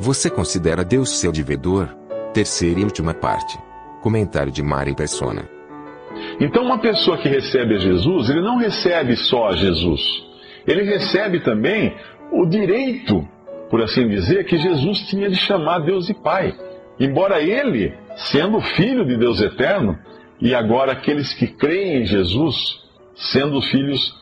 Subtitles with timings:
[0.00, 1.88] Você considera Deus seu devedor?
[2.32, 3.58] Terceira e última parte.
[4.00, 5.48] Comentário de Mari Persona.
[6.40, 10.00] Então, uma pessoa que recebe a Jesus, ele não recebe só a Jesus.
[10.64, 11.96] Ele recebe também
[12.30, 13.26] o direito,
[13.68, 16.54] por assim dizer, que Jesus tinha de chamar Deus de Pai.
[17.00, 19.98] Embora ele, sendo filho de Deus eterno,
[20.40, 22.54] e agora aqueles que creem em Jesus,
[23.16, 24.16] sendo filhos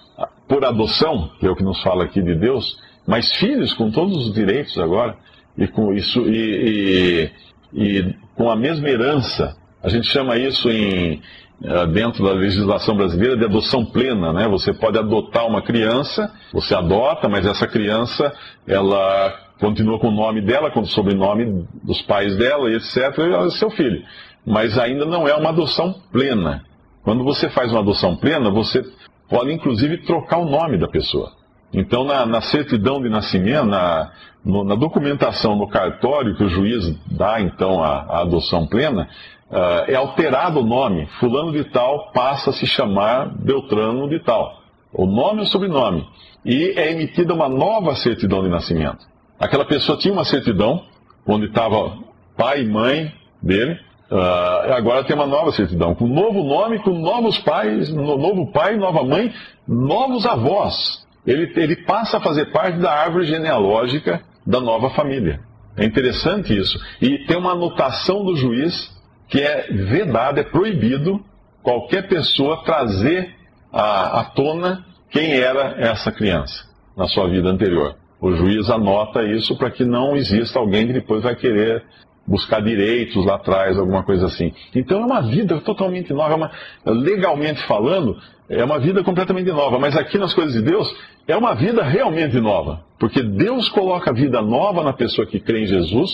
[0.49, 4.29] por adoção, que é o que nos fala aqui de Deus, mas filhos com todos
[4.29, 5.19] os direitos agora,
[5.57, 7.31] e com isso e,
[7.73, 9.57] e, e com a mesma herança.
[9.83, 11.21] A gente chama isso em
[11.63, 14.47] eh, dentro da legislação brasileira de adoção plena, né?
[14.47, 18.31] Você pode adotar uma criança, você adota, mas essa criança
[18.67, 22.97] ela continua com o nome dela, com o sobrenome dos pais dela, etc.
[23.19, 24.03] E é seu filho.
[24.45, 26.63] Mas ainda não é uma adoção plena.
[27.03, 28.85] Quando você faz uma adoção plena, você
[29.27, 31.33] pode inclusive trocar o nome da pessoa.
[31.73, 34.13] Então, na, na certidão de nascimento, na,
[34.45, 39.09] no, na, documentação no cartório que o juiz dá então a, a adoção plena,
[39.51, 41.07] uh, é alterado o nome.
[41.19, 44.63] Fulano de tal passa a se chamar Beltrano de tal.
[44.93, 46.07] O nome e o sobrenome.
[46.45, 49.05] E é emitida uma nova certidão de nascimento.
[49.39, 50.85] Aquela pessoa tinha uma certidão
[51.27, 51.99] onde estava
[52.37, 53.79] pai e mãe dele.
[54.09, 58.77] Uh, agora tem uma nova certidão, com novo nome, com novos pais, no, novo pai,
[58.77, 59.35] nova mãe,
[59.67, 65.41] novos avós ele, ele passa a fazer parte da árvore genealógica da nova família.
[65.77, 66.79] É interessante isso.
[67.03, 68.95] E tem uma anotação do juiz
[69.29, 71.21] que é vedado, é proibido
[71.63, 73.35] qualquer pessoa trazer
[73.73, 76.65] à, à tona quem era essa criança
[76.97, 77.97] na sua vida anterior.
[78.21, 81.85] O juiz anota isso para que não exista alguém que depois vai querer
[82.27, 84.53] buscar direitos lá atrás, alguma coisa assim.
[84.75, 86.51] Então é uma vida totalmente nova, é uma,
[86.87, 88.17] legalmente falando,
[88.49, 89.79] é uma vida completamente nova.
[89.79, 90.89] Mas aqui nas coisas de Deus,
[91.27, 92.85] é uma vida realmente nova.
[92.99, 96.11] Porque Deus coloca vida nova na pessoa que crê em Jesus,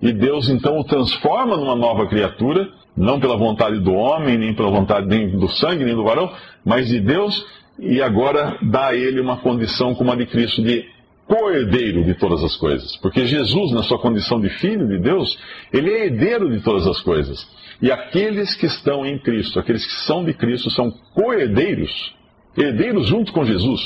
[0.00, 4.70] e Deus então o transforma numa nova criatura, não pela vontade do homem, nem pela
[4.70, 6.30] vontade nem do sangue, nem do varão,
[6.64, 7.46] mas de Deus,
[7.78, 10.84] e agora dá a ele uma condição como a de Cristo de
[11.26, 12.96] co-herdeiro de todas as coisas.
[12.96, 15.38] Porque Jesus, na sua condição de filho de Deus,
[15.72, 17.46] ele é herdeiro de todas as coisas.
[17.80, 22.14] E aqueles que estão em Cristo, aqueles que são de Cristo, são co-herdeiros,
[22.56, 23.80] herdeiros junto com Jesus.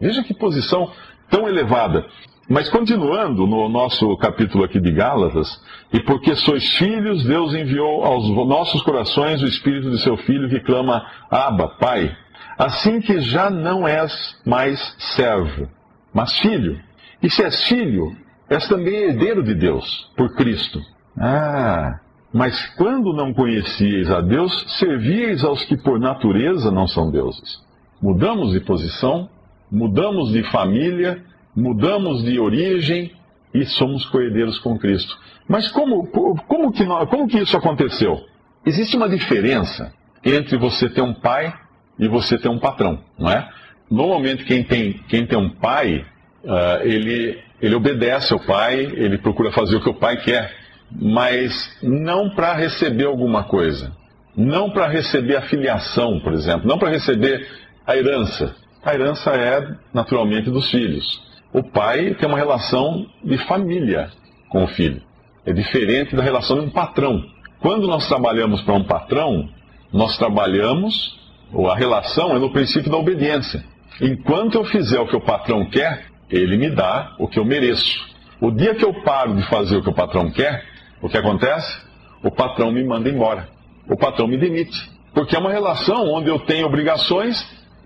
[0.00, 0.90] Veja que posição
[1.30, 2.06] tão elevada.
[2.48, 5.48] Mas continuando no nosso capítulo aqui de Gálatas,
[5.92, 10.60] e porque sois filhos, Deus enviou aos nossos corações o Espírito de seu Filho que
[10.60, 12.14] clama, Abba, Pai.
[12.58, 14.12] Assim que já não és
[14.44, 14.78] mais
[15.16, 15.68] servo,
[16.12, 16.78] mas filho.
[17.22, 18.16] E se és filho,
[18.48, 20.80] és também herdeiro de Deus, por Cristo.
[21.18, 22.00] Ah,
[22.32, 27.62] mas quando não conhecieis a Deus, servíeis aos que por natureza não são deuses.
[28.00, 29.28] Mudamos de posição,
[29.70, 31.22] mudamos de família,
[31.54, 33.12] mudamos de origem
[33.54, 35.16] e somos coerdeiros com Cristo.
[35.46, 38.18] Mas como, como, que, como que isso aconteceu?
[38.64, 39.92] Existe uma diferença
[40.24, 41.52] entre você ter um pai
[41.98, 43.48] e você ter um patrão, não é?
[43.92, 46.02] Normalmente, quem tem, quem tem um pai,
[46.44, 50.50] uh, ele, ele obedece ao pai, ele procura fazer o que o pai quer,
[50.90, 53.92] mas não para receber alguma coisa.
[54.34, 57.46] Não para receber a filiação, por exemplo, não para receber
[57.86, 58.56] a herança.
[58.82, 61.04] A herança é, naturalmente, dos filhos.
[61.52, 64.08] O pai tem uma relação de família
[64.48, 65.02] com o filho.
[65.44, 67.22] É diferente da relação de um patrão.
[67.60, 69.50] Quando nós trabalhamos para um patrão,
[69.92, 71.20] nós trabalhamos,
[71.52, 73.70] ou a relação é no princípio da obediência.
[74.00, 78.00] Enquanto eu fizer o que o patrão quer, ele me dá o que eu mereço.
[78.40, 80.64] O dia que eu paro de fazer o que o patrão quer,
[81.00, 81.80] o que acontece?
[82.22, 83.48] O patrão me manda embora.
[83.88, 84.90] O patrão me demite.
[85.12, 87.36] Porque é uma relação onde eu tenho obrigações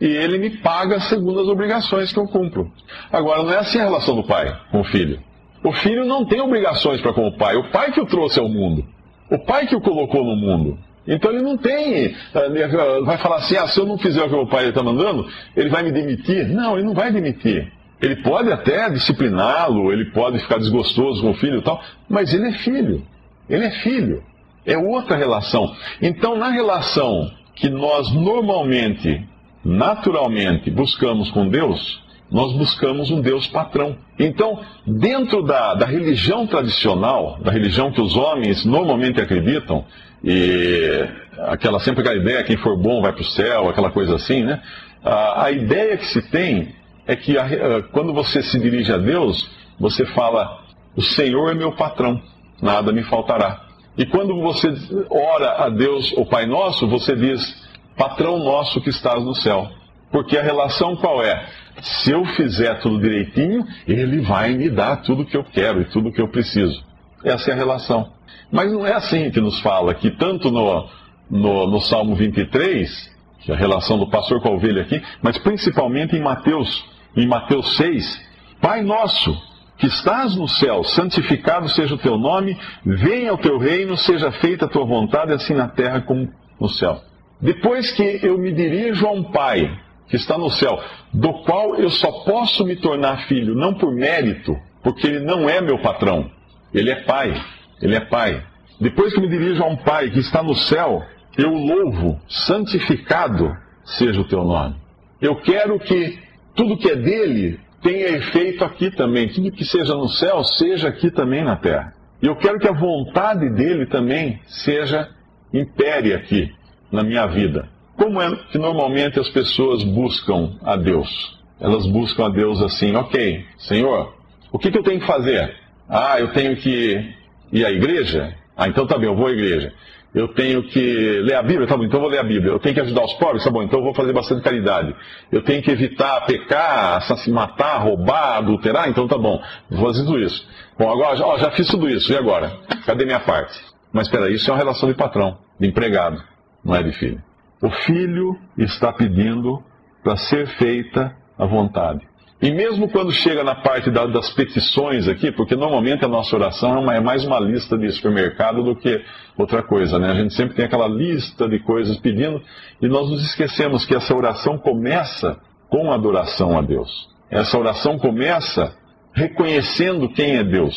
[0.01, 2.71] e ele me paga segundo as obrigações que eu cumpro.
[3.11, 5.21] Agora, não é assim a relação do pai com o filho.
[5.65, 7.57] O filho não tem obrigações para com o pai.
[7.57, 8.85] O pai que o trouxe ao mundo.
[9.31, 10.79] O pai que o colocou no mundo.
[11.07, 14.35] Então ele não tem, eh, vai falar assim, ah, se eu não fizer o que
[14.35, 16.49] o pai está mandando, ele vai me demitir.
[16.49, 17.73] Não, ele não vai demitir.
[18.01, 22.49] Ele pode até discipliná-lo, ele pode ficar desgostoso com o filho e tal, mas ele
[22.49, 23.03] é filho.
[23.49, 24.23] Ele é filho.
[24.65, 25.75] É outra relação.
[26.03, 29.25] Então, na relação que nós normalmente,
[29.65, 33.97] naturalmente, buscamos com Deus, nós buscamos um Deus patrão.
[34.19, 39.85] Então, dentro da, da religião tradicional, da religião que os homens normalmente acreditam,
[40.27, 41.09] e
[41.39, 44.61] aquela sempre aquela ideia, quem for bom vai para o céu, aquela coisa assim, né?
[45.05, 46.75] A, a, ideia que se tem
[47.07, 47.47] é que a,
[47.93, 50.65] quando você se dirige a Deus, você fala,
[50.97, 52.21] o Senhor é meu patrão,
[52.61, 53.67] nada me faltará.
[53.97, 54.69] E quando você
[55.09, 57.65] ora a Deus, o Pai Nosso, você diz,
[57.97, 59.71] patrão nosso que estás no céu.
[60.11, 61.47] Porque a relação qual é?
[61.81, 66.13] Se eu fizer tudo direitinho, Ele vai me dar tudo que eu quero e tudo
[66.13, 66.85] que eu preciso.
[67.25, 68.16] Essa é a relação.
[68.51, 70.89] Mas não é assim que nos fala, que tanto no,
[71.31, 75.39] no, no Salmo 23, que é a relação do pastor com a ovelha aqui, mas
[75.39, 76.85] principalmente em Mateus,
[77.17, 78.27] em Mateus 6,
[78.61, 79.37] Pai nosso,
[79.79, 84.65] que estás no céu, santificado seja o teu nome, venha o teu reino, seja feita
[84.65, 86.29] a tua vontade, assim na terra como
[86.59, 87.01] no céu.
[87.41, 89.79] Depois que eu me dirijo a um Pai
[90.09, 90.81] que está no céu,
[91.13, 95.61] do qual eu só posso me tornar filho, não por mérito, porque ele não é
[95.61, 96.31] meu patrão,
[96.73, 97.35] ele é Pai,
[97.81, 98.43] ele é Pai.
[98.81, 101.03] Depois que me dirijo a um Pai que está no céu,
[101.37, 104.77] eu louvo, santificado seja o teu nome.
[105.21, 106.19] Eu quero que
[106.55, 111.11] tudo que é dele tenha efeito aqui também, tudo que seja no céu, seja aqui
[111.11, 111.93] também na terra.
[112.23, 115.09] E eu quero que a vontade dele também seja
[115.53, 116.53] impere aqui
[116.91, 117.69] na minha vida.
[117.97, 121.39] Como é que normalmente as pessoas buscam a Deus?
[121.61, 124.15] Elas buscam a Deus assim, ok, Senhor,
[124.53, 125.55] o que, que eu tenho que fazer?
[125.89, 127.15] Ah, eu tenho que
[127.53, 128.35] ir à igreja?
[128.57, 129.73] Ah, então tá bem, eu vou à igreja.
[130.15, 131.67] Eu tenho que ler a Bíblia?
[131.67, 132.53] Tá bom, então eu vou ler a Bíblia.
[132.53, 133.45] Eu tenho que ajudar os pobres?
[133.45, 134.95] Tá bom, então eu vou fazer bastante caridade.
[135.31, 138.89] Eu tenho que evitar pecar, matar, roubar, adulterar?
[138.89, 140.47] Então tá bom, vou fazer tudo isso.
[140.79, 142.51] Bom, agora ó, já fiz tudo isso, e agora?
[142.87, 143.59] Cadê minha parte?
[143.93, 146.23] Mas espera, isso é uma relação de patrão, de empregado,
[146.65, 147.23] não é de filho.
[147.61, 149.63] O filho está pedindo
[150.03, 152.01] para ser feita a vontade.
[152.41, 156.91] E mesmo quando chega na parte da, das petições aqui, porque normalmente a nossa oração
[156.91, 159.03] é, é, mais uma lista de supermercado do que
[159.39, 160.11] outra coisa, né?
[160.11, 162.43] A gente sempre tem aquela lista de coisas pedindo
[162.81, 165.39] e nós nos esquecemos que essa oração começa
[165.71, 166.91] com adoração a Deus.
[167.31, 168.77] Essa oração começa
[169.15, 170.77] reconhecendo quem é Deus,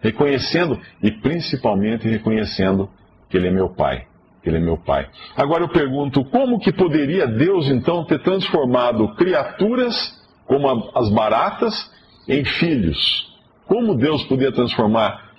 [0.00, 2.90] reconhecendo e principalmente reconhecendo
[3.30, 4.04] que Ele é meu Pai.
[4.44, 5.08] Ele é meu Pai.
[5.36, 10.17] Agora eu pergunto, como que poderia Deus então ter transformado criaturas
[10.48, 11.90] como as baratas,
[12.26, 13.28] em filhos.
[13.66, 15.30] Como Deus podia transformar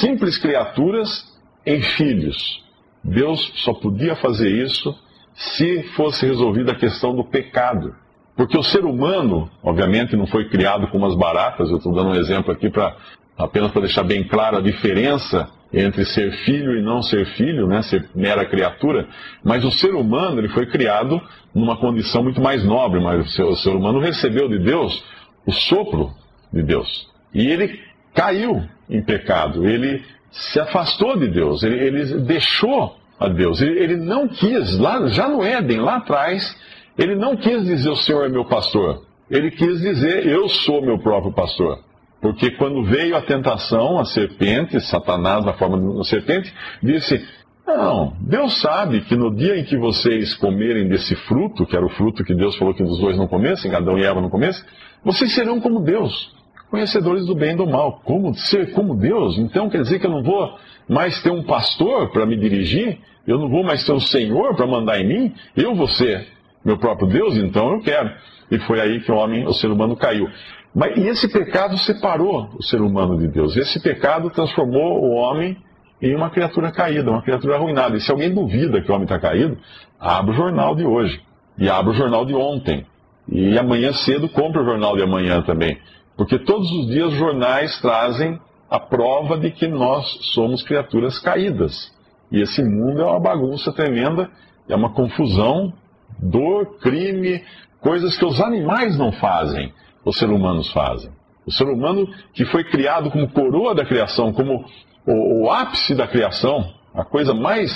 [0.00, 1.24] simples criaturas
[1.64, 2.64] em filhos?
[3.02, 4.98] Deus só podia fazer isso
[5.34, 7.94] se fosse resolvida a questão do pecado.
[8.36, 12.14] Porque o ser humano, obviamente, não foi criado como as baratas, eu estou dando um
[12.14, 12.96] exemplo aqui para
[13.36, 17.82] apenas para deixar bem clara a diferença entre ser filho e não ser filho, né,
[17.82, 19.08] ser mera criatura,
[19.42, 21.20] mas o ser humano ele foi criado
[21.52, 25.04] numa condição muito mais nobre, mas o ser humano recebeu de Deus
[25.44, 26.12] o sopro
[26.52, 27.08] de Deus.
[27.34, 27.80] E ele
[28.14, 33.96] caiu em pecado, ele se afastou de Deus, ele, ele deixou a Deus, ele, ele
[33.96, 36.56] não quis, lá, já no Éden, lá atrás,
[36.96, 40.98] ele não quis dizer o Senhor é meu pastor, ele quis dizer eu sou meu
[40.98, 41.80] próprio pastor.
[42.24, 46.50] Porque quando veio a tentação, a serpente, Satanás na forma de serpente,
[46.82, 47.22] disse:
[47.66, 51.90] Não, Deus sabe que no dia em que vocês comerem desse fruto, que era o
[51.90, 54.64] fruto que Deus falou que os dois não comessem, Adão e Eva não comessem,
[55.04, 56.34] vocês serão como Deus,
[56.70, 58.00] conhecedores do bem e do mal.
[58.02, 59.36] Como ser como Deus?
[59.36, 60.56] Então quer dizer que eu não vou
[60.88, 63.00] mais ter um pastor para me dirigir?
[63.26, 65.34] Eu não vou mais ter um Senhor para mandar em mim?
[65.54, 66.26] Eu vou ser
[66.64, 67.36] meu próprio Deus?
[67.36, 68.10] Então eu quero.
[68.50, 70.26] E foi aí que o homem, o ser humano caiu.
[70.74, 73.56] Mas, e esse pecado separou o ser humano de Deus.
[73.56, 75.56] Esse pecado transformou o homem
[76.02, 77.96] em uma criatura caída, uma criatura arruinada.
[77.96, 79.56] E se alguém duvida que o homem está caído,
[80.00, 81.20] abre o jornal de hoje.
[81.56, 82.84] E abre o jornal de ontem.
[83.28, 85.78] E amanhã cedo compra o jornal de amanhã também.
[86.16, 90.04] Porque todos os dias os jornais trazem a prova de que nós
[90.34, 91.92] somos criaturas caídas.
[92.32, 94.28] E esse mundo é uma bagunça tremenda,
[94.68, 95.72] é uma confusão,
[96.18, 97.42] dor, crime,
[97.80, 99.72] coisas que os animais não fazem
[100.04, 101.10] os seres humanos fazem.
[101.46, 104.64] O ser humano que foi criado como coroa da criação, como
[105.06, 107.70] o, o ápice da criação, a coisa mais,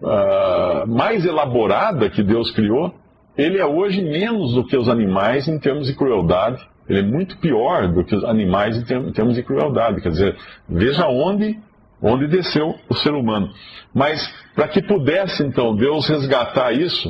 [0.00, 2.94] uh, mais elaborada que Deus criou,
[3.36, 6.66] ele é hoje menos do que os animais em termos de crueldade.
[6.88, 10.00] Ele é muito pior do que os animais em termos de crueldade.
[10.00, 10.36] Quer dizer,
[10.68, 11.58] veja onde,
[12.02, 13.50] onde desceu o ser humano.
[13.94, 14.20] Mas
[14.54, 17.08] para que pudesse então Deus resgatar isso,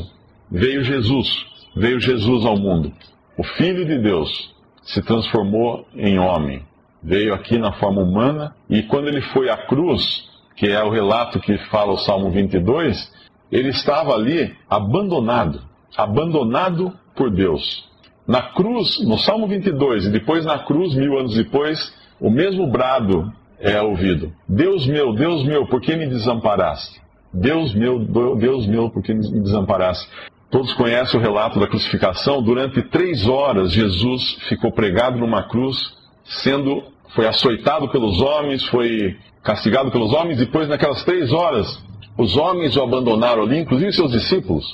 [0.51, 1.47] veio Jesus.
[1.75, 2.93] Veio Jesus ao mundo.
[3.39, 6.63] O Filho de Deus, se transformou em homem.
[7.03, 11.41] Veio aqui na forma humana e quando ele foi à cruz, que é o relato
[11.41, 13.11] que fala o Salmo 22,
[13.51, 15.63] ele estava ali abandonado,
[15.97, 17.89] abandonado por Deus.
[18.27, 23.33] Na cruz, no Salmo 22, e depois na cruz, mil anos depois, o mesmo brado
[23.59, 27.01] é ouvido: Deus meu, Deus meu, por que me desamparaste?
[27.33, 27.99] Deus meu,
[28.37, 30.09] Deus meu, por que me desamparaste?
[30.51, 32.43] Todos conhecem o relato da crucificação.
[32.43, 35.79] Durante três horas, Jesus ficou pregado numa cruz,
[36.25, 36.83] sendo,
[37.15, 40.39] foi açoitado pelos homens, foi castigado pelos homens.
[40.39, 41.83] Depois, naquelas três horas,
[42.19, 44.67] os homens o abandonaram ali, inclusive seus discípulos,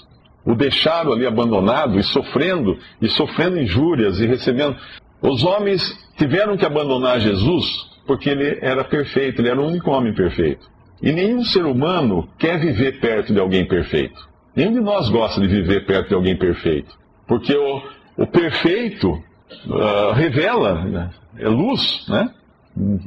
[0.45, 4.77] o deixaram ali abandonado e sofrendo, e sofrendo injúrias e recebendo.
[5.21, 5.83] Os homens
[6.17, 7.67] tiveram que abandonar Jesus
[8.07, 10.71] porque ele era perfeito, ele era o único homem perfeito.
[11.03, 14.36] E nenhum ser humano quer viver perto de alguém perfeito.
[14.57, 16.97] Nenhum de nós gosta de viver perto de alguém perfeito.
[17.29, 17.83] Porque o,
[18.17, 21.11] o perfeito uh, revela, né?
[21.39, 22.31] é luz, né?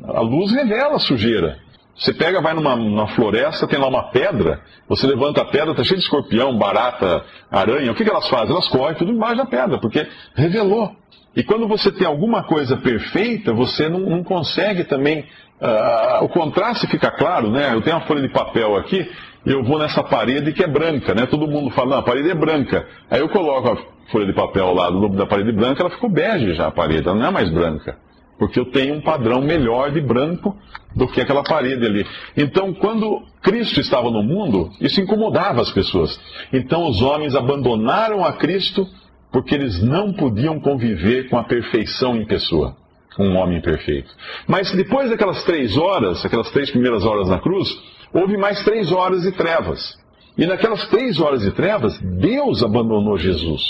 [0.06, 1.58] A luz revela a sujeira.
[1.96, 5.84] Você pega, vai numa, numa, floresta, tem lá uma pedra, você levanta a pedra, está
[5.84, 7.92] cheio de escorpião, barata, aranha.
[7.92, 8.52] O que, que elas fazem?
[8.52, 10.96] Elas correm tudo embaixo da pedra, porque revelou.
[11.36, 15.26] E quando você tem alguma coisa perfeita, você não, não consegue também.
[15.62, 17.74] Uh, o contraste fica claro, né?
[17.74, 19.10] Eu tenho uma folha de papel aqui,
[19.46, 21.26] eu vou nessa parede que é branca, né?
[21.26, 22.88] Todo mundo fala, não, a parede é branca.
[23.10, 23.78] Aí eu coloco a
[24.12, 27.18] folha de papel ao lado da parede branca, ela ficou bege já a parede, ela
[27.18, 27.98] não é mais branca.
[28.38, 30.56] Porque eu tenho um padrão melhor de branco
[30.96, 32.06] do que aquela parede ali.
[32.38, 36.20] Então, quando Cristo estava no mundo, isso incomodava as pessoas.
[36.52, 38.88] Então, os homens abandonaram a Cristo
[39.32, 42.76] porque eles não podiam conviver com a perfeição em pessoa,
[43.16, 44.10] com um homem perfeito.
[44.48, 47.70] Mas depois daquelas três horas, aquelas três primeiras horas na cruz,
[48.14, 49.98] houve mais três horas de trevas.
[50.38, 53.62] E naquelas três horas de trevas, Deus abandonou Jesus.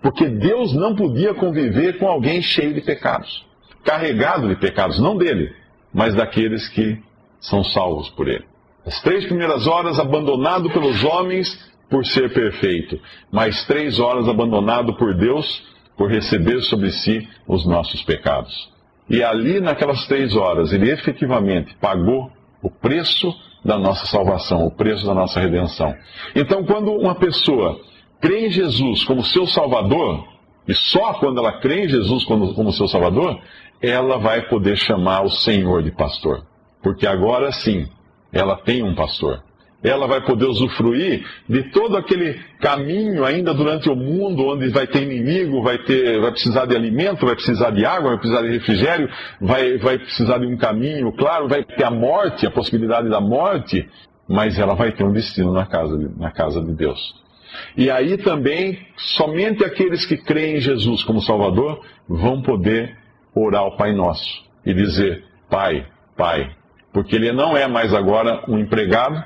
[0.00, 3.44] Porque Deus não podia conviver com alguém cheio de pecados,
[3.84, 5.54] carregado de pecados, não dele,
[5.92, 7.00] mas daqueles que
[7.40, 8.44] são salvos por ele.
[8.84, 12.98] As três primeiras horas abandonado pelos homens por ser perfeito,
[13.30, 15.62] mais três horas abandonado por Deus
[15.96, 18.72] por receber sobre si os nossos pecados.
[19.08, 22.30] E ali, naquelas três horas, ele efetivamente pagou
[22.62, 25.94] o preço da nossa salvação, o preço da nossa redenção.
[26.34, 27.80] Então, quando uma pessoa
[28.20, 30.24] crê em Jesus como seu Salvador,
[30.66, 33.40] e só quando ela crê em Jesus como, seu Salvador,
[33.80, 36.46] ela vai poder chamar o Senhor de pastor.
[36.82, 37.88] Porque agora sim,
[38.32, 39.42] ela tem um pastor
[39.82, 45.02] ela vai poder usufruir de todo aquele caminho ainda durante o mundo, onde vai ter
[45.02, 49.08] inimigo, vai, ter, vai precisar de alimento, vai precisar de água, vai precisar de refrigério,
[49.40, 53.88] vai, vai precisar de um caminho, claro, vai ter a morte, a possibilidade da morte,
[54.28, 57.22] mas ela vai ter um destino na casa na casa de Deus.
[57.76, 62.96] E aí também, somente aqueles que creem em Jesus como Salvador vão poder
[63.34, 65.86] orar ao Pai Nosso e dizer: Pai,
[66.16, 66.50] Pai.
[66.92, 69.22] Porque ele não é mais agora um empregado,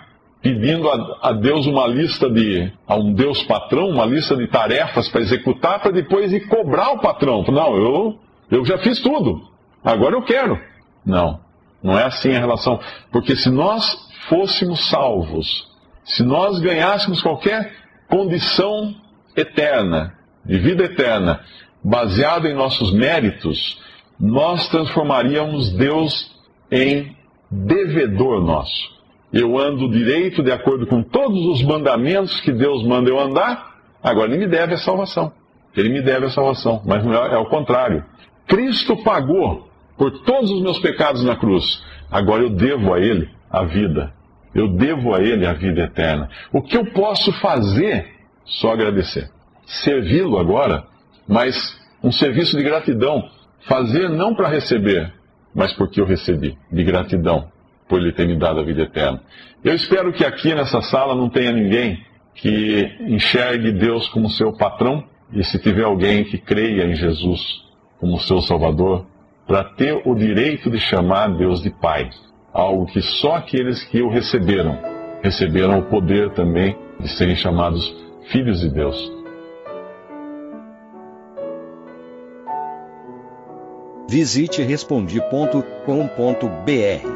[0.46, 5.08] pedindo a, a, Deus uma lista de, a um Deus patrão, uma lista de tarefas
[5.08, 7.44] para executar, para depois ir cobrar o patrão.
[7.48, 9.42] Não, eu, eu já fiz tudo,
[9.84, 10.56] agora eu quero.
[11.04, 11.40] Não,
[11.82, 12.78] não é assim a relação.
[13.10, 15.66] Porque se nós fôssemos salvos,
[16.04, 17.72] se nós ganhássemos qualquer
[18.08, 18.94] condição
[19.36, 21.40] eterna, de vida eterna,
[21.82, 23.82] baseada em nossos méritos,
[24.18, 26.30] nós transformaríamos Deus
[26.70, 27.16] em
[27.50, 28.95] devedor nosso
[29.38, 34.30] eu ando direito de acordo com todos os mandamentos que Deus manda eu andar, agora
[34.30, 35.32] ele me deve a salvação.
[35.76, 38.02] Ele me deve a salvação, mas é, é o contrário.
[38.46, 41.84] Cristo pagou por todos os meus pecados na cruz.
[42.10, 44.12] Agora eu devo a Ele a vida.
[44.54, 46.30] Eu devo a Ele a vida eterna.
[46.50, 48.06] O que eu posso fazer?
[48.44, 49.28] Só agradecer.
[49.66, 50.84] Servi-lo agora,
[51.28, 53.28] mas um serviço de gratidão.
[53.68, 55.12] Fazer não para receber,
[55.54, 57.50] mas porque eu recebi, de gratidão
[57.88, 59.20] por Ele ter me dado a vida eterna.
[59.64, 65.04] Eu espero que aqui nessa sala não tenha ninguém que enxergue Deus como seu patrão,
[65.32, 67.40] e se tiver alguém que creia em Jesus
[67.98, 69.06] como seu Salvador,
[69.46, 72.10] para ter o direito de chamar Deus de Pai,
[72.52, 74.78] algo que só aqueles que o receberam,
[75.22, 77.94] receberam o poder também de serem chamados
[78.30, 79.12] filhos de Deus.
[84.08, 87.15] Visite respondi.com.br